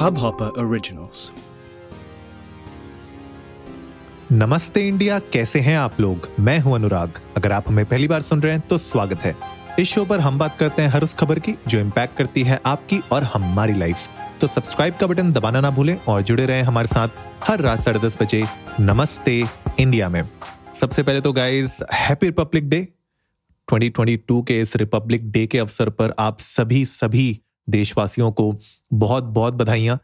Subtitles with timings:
[0.00, 1.22] Hubhopper Originals.
[4.32, 6.28] नमस्ते India, कैसे हैं आप लोग?
[6.40, 9.34] मैं हूँ अनुराग। अगर आप हमें पहली बार सुन रहे हैं तो स्वागत है।
[9.78, 12.60] इस शो पर हम बात करते हैं हर उस खबर की, जो इम्पैक्ट करती है
[12.66, 14.08] आपकी और हमारी लाइफ
[14.40, 17.08] तो सब्सक्राइब का बटन दबाना ना भूलें और जुड़े रहें हमारे साथ
[17.44, 18.44] हर रात साढ़े दस बजे
[18.80, 19.44] नमस्ते
[19.80, 20.28] इंडिया में।
[20.74, 22.88] सबसे पहले तो गाइज़ हैप्पी रिपब्लिक डे
[23.68, 27.40] 2022 के इस रिपब्लिक डे के अवसर पर आप सभी सभी
[27.70, 28.54] देशवासियों को
[28.92, 29.98] बहुत बहुत बधाइयाँ।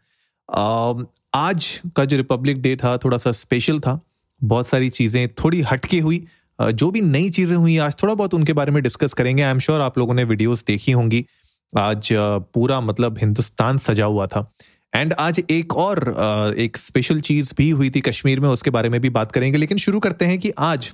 [1.33, 3.99] आज का जो रिपब्लिक डे था, थोड़ा सा स्पेशल था।
[4.41, 6.25] बहुत सारी चीज़ें थोड़ी हटके हुई।
[6.59, 9.59] जो भी नई चीज़ें हुई, आज थोड़ा बहुत उनके बारे में डिस्कस करेंगे। आई एम
[9.59, 11.25] श्योर आप लोगों ने वीडियोस देखी होंगी।
[11.73, 12.09] आज
[12.53, 14.51] पूरा मतलब हिंदुस्तान सजा हुआ था।
[14.93, 18.99] एंड आज एक और एक स्पेशल चीज़ भी हुई थी कश्मीर में, उसके बारे में
[19.01, 20.91] भी बात करेंगे। लेकिन शुरू करते हैं कि आज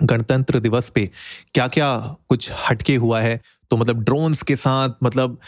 [0.00, 1.08] गणतंत्र दिवस पे
[1.54, 1.96] क्या क्या
[2.28, 3.40] कुछ हटके हुआ है।
[3.72, 5.38] तो मतलब ड्रोन्स के साथ मतलब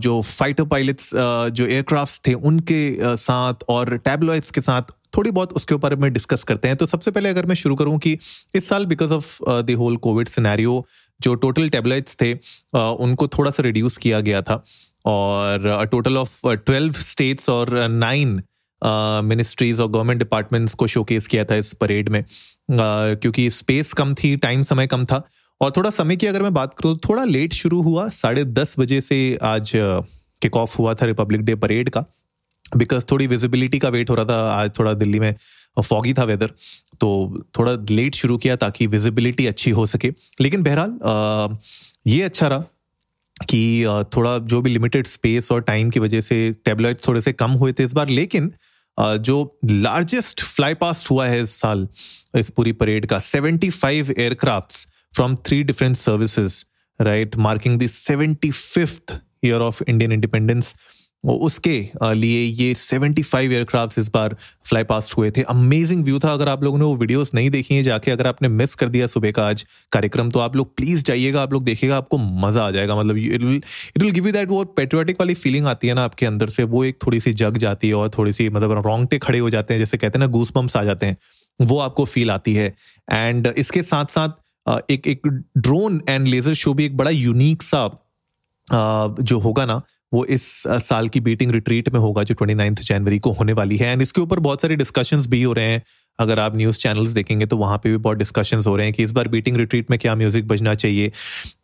[0.00, 5.74] जो फाइटर पायलट्स जो एयरक्राफ्ट्स थे, उनके साथ और टैबलॉइड्स के साथ थोड़ी बहुत उसके
[5.74, 8.16] ऊपर में डिस्कस करते हैं। तो सबसे पहले अगर मैं शुरू करूँ कि
[8.54, 10.86] इस साल because of the whole Covid scenario
[11.20, 12.32] जो टोटल टैबलेट्स थे
[12.74, 14.62] उनको थोड़ा सा रिड्यूस किया गया था।
[15.06, 18.42] और टोटल ऑफ़ ट्वेल्व स्टेट्स और नाइन
[19.26, 22.24] मिनिस्ट्रीज और गवर्नमेंट डिपार्टमेंट्स को शोकेस किया था इस परेड में।
[22.70, 25.22] क्योंकि स्पेस कम थी टाइम समय कम था।
[25.62, 28.74] और थोड़ा समय की अगर मैं बात करूँ तो थोड़ा लेट शुरू हुआ, साढ़े दस
[28.78, 32.04] बजे से आज किक ऑफ़ हुआ था रिपब्लिक डे परेड का
[32.76, 35.34] बिकॉज़ थोड़ी विजिबिलिटी का वेट हो रहा था, आज थोड़ा दिल्ली में
[35.80, 36.52] फॉगी था वेदर
[37.00, 37.08] तो
[37.58, 41.56] थोड़ा लेट शुरू किया ताकि विजिबिलिटी अच्छी हो सके। लेकिन बहरहाल
[42.06, 42.64] ये अच्छा रहा
[43.50, 47.50] कि थोड़ा जो भी लिमिटेड स्पेस और टाइम की वजह से टेबलेट थोड़े से कम
[47.52, 48.52] हुए थे इस बार, लेकिन
[48.98, 50.74] जो लार्जेस्ट फ्लाई
[51.10, 51.88] हुआ है इस साल,
[52.36, 56.64] इस पूरी परेड का 75 aircrafts three different services
[57.00, 60.74] right marking the seventy fifth year of Indian independence
[61.24, 61.78] उसके
[62.14, 64.34] लिए ये 75 एयरक्राफ्ट इस बार
[64.66, 67.74] फ्लाई पास्ट हुए थे। अमेजिंग व्यू था अगर आप लोगों ने वो वीडियोस नहीं देखी
[67.74, 71.04] है, जाके अगर आपने मिस कर दिया सुबह का आज कार्यक्रम तो आप लोग प्लीज़
[71.04, 73.56] जाइएगा, आप लोग देखिएगा, आपको मज़ा आ जाएगा। मतलब it will
[73.96, 76.64] it will give you that वो पेट्रियाटिक वाली फीलिंग आती है ना आपके अंदर से।
[76.64, 79.74] वो एक थोड़ी सी जग जाती है और थोड़ी सी मतलब रोंगटे खड़े हो जाते
[79.74, 81.16] हैं, जैसे कहते हैं ना गूस बम्स आ जाते हैं।
[81.60, 82.74] वो आपको फील आती है।
[83.08, 85.26] एंड इसके साथ साथ एक एक
[85.58, 87.88] ड्रोन एंड लेजर शो भी एक बड़ा यूनिक सा
[88.68, 89.80] जो होगा ना
[90.12, 93.76] वो इस साल की बीटिंग रिट्रीट में होगा जो ट्वेंटी नाइन्थ जनवरी को होने वाली
[93.76, 95.82] है। एंड इसके ऊपर बहुत सारे डिस्कशंस भी हो रहे हैं।
[96.18, 99.02] अगर आप न्यूज़ चैनल्स देखेंगे तो वहाँ पे भी बहुत डिस्कशंस हो रहे हैं कि
[99.02, 101.12] इस बार बीटिंग रिट्रीट में क्या म्यूज़िक बजना चाहिए।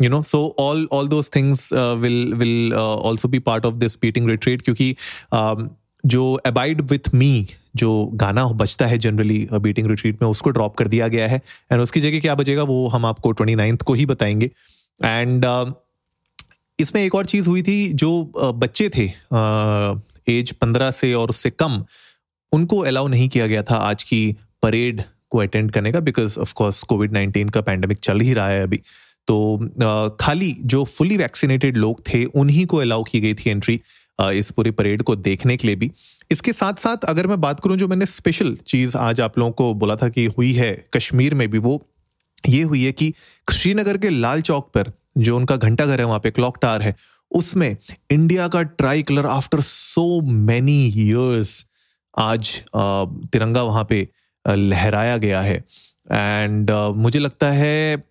[0.02, 4.28] You know so all all those things will will also be part of this beating
[4.28, 4.94] retreat क्योंकि
[5.34, 5.68] uh,
[6.08, 7.46] जो अबाइड विथ मी
[7.76, 11.40] जो गाना बचता है जनरली बीटिंग रिट्रीट में उसको ड्रॉप कर दिया गया है।
[11.72, 14.50] एंड उसकी जगह क्या बचेगा वो हम आपको ट्वेंटी नाइन्थ को ही बताएँगे।
[15.04, 15.72] एंड uh,
[16.80, 19.04] इसमें एक और चीज़ हुई थी जो बच्चे थे
[20.28, 21.84] एज पंद्रह से और उससे कम
[22.52, 26.82] उनको अलाउ नहीं किया गया था आज की परेड को अटेंड करने का because of course
[26.82, 28.76] covid nineteen का पैंडमिक चल ही रहा है अभी।
[29.26, 33.80] तो खाली जो फुली वैक्सीनेटेड लोग थे उन्हीं को अलाउ की गई थी एंट्री
[34.18, 35.90] इस पूरी परेड को देखने के लिए भी
[36.30, 39.74] इसके साथ साथ अगर मैं बात करूँ जो मैंने स्पेशल चीज़ आज आप लोगों को
[39.74, 41.80] बोला था कि हुई है कश्मीर में भी वो
[42.44, 43.12] ये हुई है कि
[43.48, 46.94] श्रीनगर के लाल चौक पर जो उनका घंटा घर है वहाँ पे क्लॉक टावर है
[47.30, 47.76] उसमें
[48.10, 48.62] इंडिया का
[49.02, 51.66] tricolour after so many years
[52.14, 54.06] आज तिरंगा वहाँ पे
[54.44, 55.56] लहराया गया है
[56.12, 58.04] एंड मुझे लगता है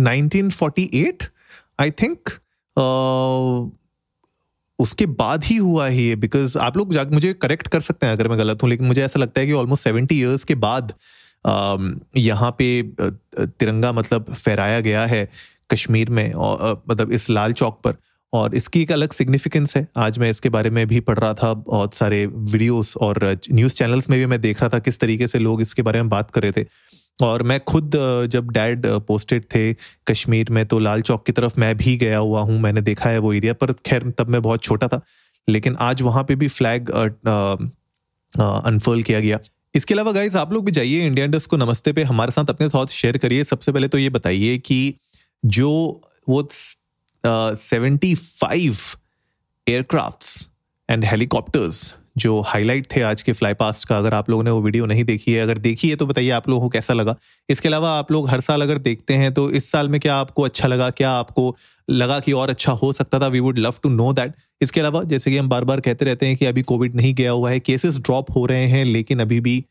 [0.00, 1.22] nineteen forty eight
[1.80, 2.30] I think
[4.78, 8.28] उसके बाद ही हुआ है ये बिकॉज़ आप लोग मुझे करेक्ट कर सकते हैं अगर
[8.28, 10.92] मैं गलत हूँ, लेकिन मुझे ऐसा लगता है कि ऑलमोस्ट सेवेंटी ईयर्स के बाद
[12.16, 12.82] यहाँ पे
[13.38, 15.28] तिरंगा मतलब फहराया गया है
[15.70, 17.94] कश्मीर में, और मतलब इस लाल चौक पर,
[18.32, 21.52] और इसकी एक अलग सिग्निफिकेंस है। आज मैं इसके बारे में भी पढ़ रहा था,
[21.54, 25.38] बहुत सारे वीडियोस और न्यूज़ चैनल्स में भी मैं देख रहा था किस तरीके से
[25.38, 26.64] लोग इसके बारे में बात कर रहे थे।
[27.20, 27.92] और मैं खुद
[28.30, 29.72] जब डैड पोस्टेड थे
[30.08, 33.18] कश्मीर में तो लाल चौक की तरफ़ मैं भी गया हुआ हूँ। मैंने देखा है
[33.18, 35.00] वो एरिया पर खैर, तब मैं बहुत छोटा था।
[35.48, 36.90] लेकिन आज वहाँ पे भी फ्लैग
[38.32, 39.38] अनफोल्ड किया गया।
[39.74, 42.68] इसके अलावा गाइज़ आप लोग भी जाइए इंडिया इंडस्ट को नमस्ते पे। हमारे साथ अपने
[42.68, 44.94] थॉट्स शेयर करिए। सबसे पहले तो ये बताइए कि
[45.44, 45.70] जो
[46.28, 46.48] वो
[47.24, 48.76] seventy five
[49.66, 50.48] aircrafts
[50.88, 54.60] and helicopters जो हाईलाइट थे आज के फ्लाई पास्ट का, अगर आप लोगों ने वो
[54.62, 57.16] वीडियो नहीं देखी है, अगर देखी है तो बताइए आप लोगों को कैसा लगा।
[57.48, 60.42] इसके अलावा आप लोग हर साल अगर देखते हैं तो इस साल में क्या आपको
[60.42, 61.54] अच्छा लगा, क्या आपको
[61.88, 63.26] लगा कि और अच्छा हो सकता था?
[63.28, 66.26] We would love to know that इसके अलावा जैसे कि हम बार बार कहते रहते
[66.26, 69.40] हैं कि अभी कोविड नहीं गया हुआ है केसेस ड्रॉप हो रहे हैं, लेकिन अभी
[69.40, 69.64] भी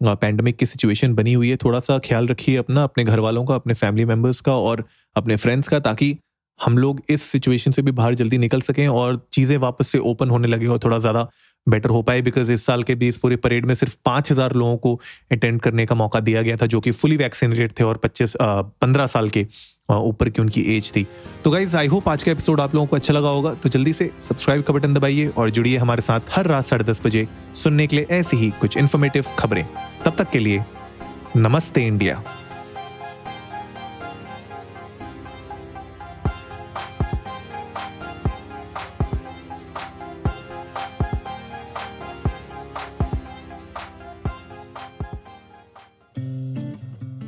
[0.00, 3.54] पैंडमिक की सिचुएशन बनी हुई है। थोड़ा सा ख्याल रखिए अपना, अपने घर वालों का,
[3.54, 4.84] अपने फैमिली मेंबर्स का और
[5.16, 6.16] अपने फ्रेंड्स का, ताकि
[6.58, 10.30] हम लोग इस सिचुएशन से भी बाहर जल्दी निकल सकें और चीज़ें वापस से ओपन
[10.30, 11.26] होने लगे और थोड़ा ज़्यादा
[11.66, 14.52] बेटर हो पाए बिकॉज़ इस साल के भी इस पूरे परेड में सिर्फ़ पाँच हज़ार
[14.54, 14.94] लोगों को
[15.32, 19.06] अटेंड करने का मौका दिया गया था, जो कि फुली वैक्सीनेटेड थे और पच्चीस पंद्रह
[19.06, 19.46] साल के
[19.90, 21.06] ऊपर की उनकी एज थी।
[21.44, 23.92] तो गाइज़ आई होप आज का एपिसोड आप लोगों को अच्छा लगा होगा। तो जल्दी
[23.92, 27.86] से सब्सक्राइब का बटन दबाइए और जुड़िए हमारे साथ हर रात साढ़े दस बजे सुनने
[27.86, 29.64] के लिए ऐसी ही कुछ इन्फॉर्मेटिव खबरें।
[30.04, 30.64] तब तक के लिए
[31.36, 32.22] नमस्ते इंडिया।